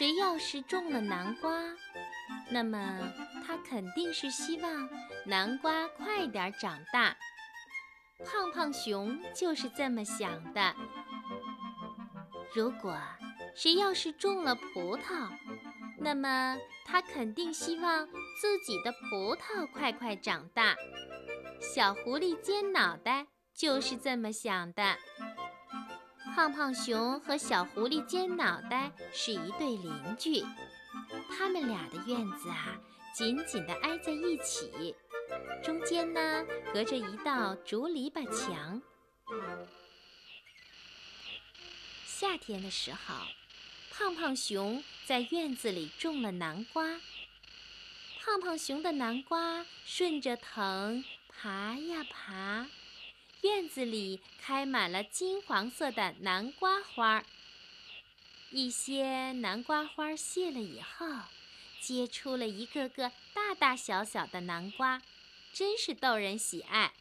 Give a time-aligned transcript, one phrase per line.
[0.00, 1.52] 谁要是种了南瓜，
[2.48, 3.12] 那么
[3.46, 4.88] 他肯定是希望
[5.26, 7.14] 南瓜快点长大。
[8.24, 10.74] 胖胖熊就是这么想的。
[12.54, 12.98] 如果
[13.54, 15.28] 谁要是种了葡萄，
[15.98, 18.06] 那么他肯定希望
[18.40, 20.74] 自己的葡萄快快长大。
[21.60, 24.96] 小狐狸尖脑袋就是这么想的。
[26.34, 30.42] 胖胖熊和小狐狸尖脑袋是一对邻居，
[31.30, 32.78] 他们俩的院子啊
[33.14, 34.94] 紧紧地挨在一起，
[35.62, 38.80] 中间呢隔着一道竹篱笆墙。
[42.06, 43.14] 夏天的时候，
[43.90, 47.00] 胖胖熊在院子里种了南瓜。
[48.22, 52.66] 胖胖熊的南瓜顺着藤爬呀爬。
[53.42, 57.24] 院子里开满了金黄色的南瓜花，
[58.50, 61.06] 一些南瓜花谢了以后，
[61.80, 65.00] 结出了一个个大大小小的南瓜，
[65.54, 66.92] 真是逗人喜爱。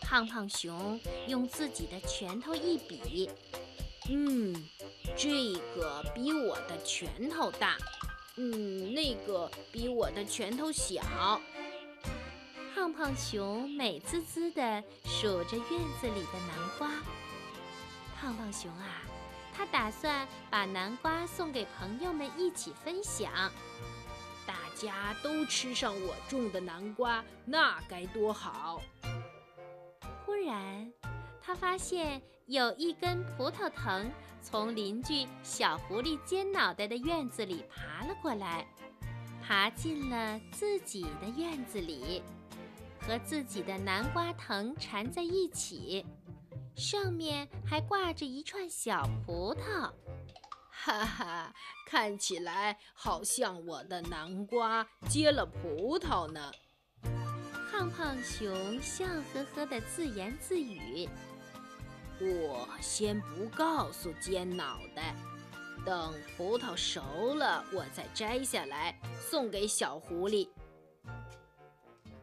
[0.00, 3.30] 胖胖熊用自己的拳头一比，
[4.08, 4.68] 嗯，
[5.16, 7.78] 这个比我的拳头大，
[8.34, 11.40] 嗯，那个比我的拳头小。
[12.80, 15.66] 胖胖熊美滋滋地数着院
[16.00, 16.88] 子里的南瓜。
[18.18, 19.02] 胖胖熊啊，
[19.52, 23.30] 他打算把南瓜送给朋友们一起分享，
[24.46, 28.80] 大家都吃上我种的南瓜，那该多好！
[30.24, 30.90] 忽然，
[31.42, 38.66] 他发现有一根葡萄藤从邻居小狐狸尖脑袋的院子里爬了过来，
[39.46, 42.22] 爬进了自己的院子里。
[43.00, 46.04] 和自己的南瓜藤缠在一起，
[46.76, 49.90] 上面还挂着一串小葡萄，
[50.70, 51.54] 哈哈，
[51.86, 56.52] 看起来好像我的南瓜结了葡萄呢。
[57.70, 61.08] 胖胖熊笑呵呵地自言自语
[62.20, 65.14] ：“我先不告诉尖脑袋，
[65.84, 70.48] 等葡萄熟了，我再摘下来送给小狐狸。”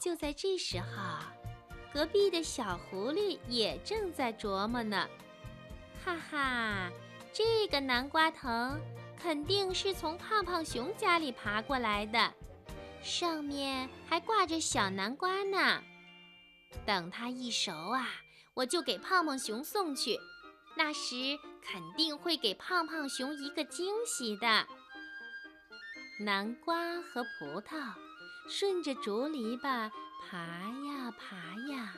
[0.00, 0.86] 就在这时候，
[1.92, 5.08] 隔壁的小狐狸也正在琢磨呢。
[6.04, 6.90] 哈哈，
[7.32, 8.80] 这个南瓜藤
[9.20, 12.32] 肯定是从胖胖熊家里爬过来的，
[13.02, 15.82] 上面还挂着小南瓜呢。
[16.86, 18.06] 等它一熟啊，
[18.54, 20.18] 我就给胖胖熊送去，
[20.76, 24.66] 那时肯定会给胖胖熊一个惊喜的。
[26.20, 27.92] 南瓜和葡萄。
[28.48, 29.90] 顺着竹篱笆
[30.26, 31.36] 爬呀爬
[31.70, 31.94] 呀，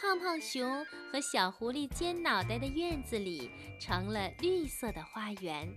[0.00, 5.68] 胖胖熊和小狐狸尖脑袋的院子里成了绿色的花园。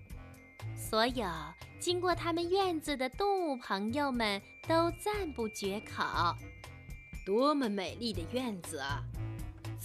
[0.78, 1.28] 所有
[1.78, 6.03] 经过他们院子的动物朋友们都赞不绝口
[7.25, 9.03] ：“多么美丽的院子啊！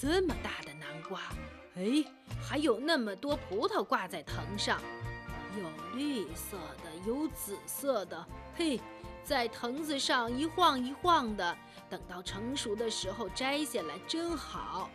[0.01, 1.21] 这么大的南瓜，
[1.75, 2.05] 哎，
[2.41, 4.81] 还有那么多葡萄挂在藤上，
[5.59, 8.25] 有绿色的，有紫色的，
[8.55, 8.81] 嘿。”
[9.27, 11.59] 在藤子上一晃一晃的，
[11.91, 14.89] 等到成熟的时候摘下来，真好。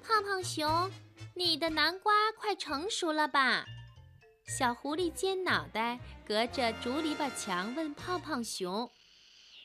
[0.00, 0.88] 胖胖熊，
[1.34, 3.66] 你的南瓜快成熟了吧？
[4.46, 8.88] 小狐狸尖脑袋隔着竹篱笆墙问胖胖熊：“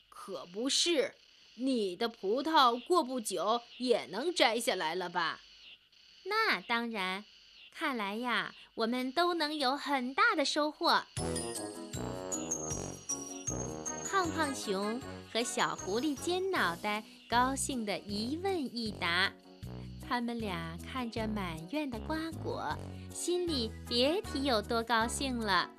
[0.10, 1.14] 可不是，
[1.56, 5.42] 你的葡萄过不久也能摘下来了吧？”
[6.26, 7.24] 那当然，
[7.72, 11.04] 看来呀，我们都能有很大的收获。
[14.18, 15.00] 胖胖熊
[15.32, 19.32] 和小狐狸尖脑袋高兴地一问一答，
[20.10, 22.76] 他们俩看着满院的瓜果，
[23.14, 25.70] 心里别提有多高兴了。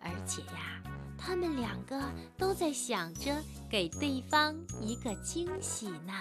[0.00, 0.82] 而且呀，
[1.16, 2.02] 他们两个
[2.36, 3.40] 都在想着
[3.70, 6.12] 给对方一个惊喜呢。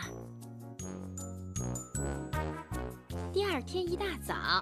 [3.34, 4.62] 第二天一大早，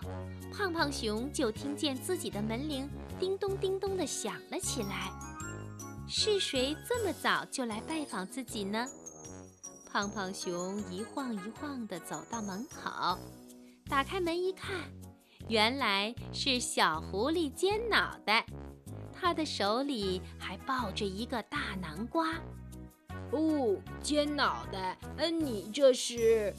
[0.54, 2.90] 胖胖熊就听见自己的门铃
[3.20, 5.27] 叮咚叮咚的响了起来。
[6.10, 8.88] 是谁这么早就来拜访自己呢？
[9.92, 13.18] 胖胖熊一晃一晃地走到门口，
[13.90, 14.90] 打开门一看，
[15.50, 18.46] 原来是小狐狸尖脑袋，
[19.14, 22.36] 他的手里还抱着一个大南瓜。
[23.32, 26.54] 哦，尖脑袋，嗯，你这是？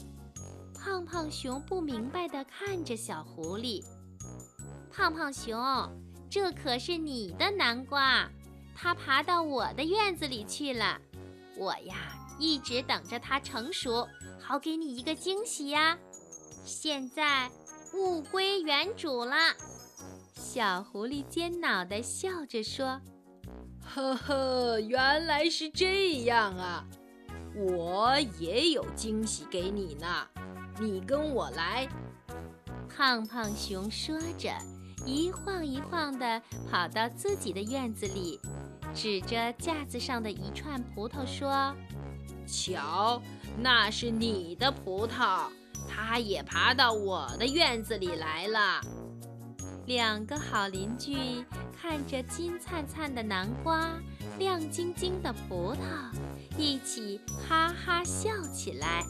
[0.75, 3.83] 胖胖熊不明白地看着小狐狸。
[4.91, 5.59] 胖胖熊，
[6.29, 8.29] 这可是你的南瓜。
[8.81, 10.97] 它爬到我的院子里去了，
[11.57, 14.07] 我呀一直等着它成熟，
[14.39, 15.97] 好给你一个惊喜呀。
[16.63, 17.51] 现在
[17.93, 19.35] 物归原主了。
[20.33, 23.01] 小狐狸尖脑袋笑着说
[23.83, 26.87] ：“呵呵，原来是这样啊！
[27.55, 30.25] 我也有惊喜给你呢，
[30.79, 31.85] 你跟我来。”
[32.87, 34.53] 胖胖熊说着，
[35.05, 36.41] 一晃一晃地
[36.71, 38.39] 跑到自己的院子里，
[38.93, 41.75] 指着架子上的一串葡萄说
[42.45, 43.21] ：“瞧，
[43.57, 45.47] 那是你的葡萄。”
[45.87, 48.81] 它也爬到我的院子里来了。
[49.85, 51.43] 两个好邻居
[51.81, 53.89] 看着金灿灿的南瓜、
[54.37, 56.15] 亮晶晶的葡萄，
[56.57, 59.03] 一起哈哈笑起来。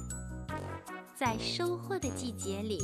[1.19, 2.81] 在收获的季节里，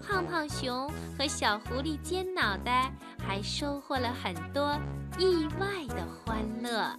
[0.00, 0.88] 胖胖熊
[1.18, 4.78] 和小狐狸尖脑袋还收获了很多
[5.18, 6.96] 意外的欢乐。